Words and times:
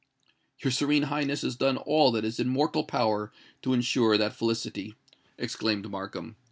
"Your 0.57 0.71
Serene 0.71 1.03
Highness 1.03 1.43
has 1.43 1.55
done 1.55 1.77
all 1.77 2.11
that 2.13 2.25
is 2.25 2.39
in 2.39 2.49
mortal 2.49 2.83
power 2.85 3.31
to 3.61 3.71
ensure 3.75 4.17
that 4.17 4.33
felicity," 4.33 4.95
exclaimed 5.37 5.91
Markham. 5.91 6.37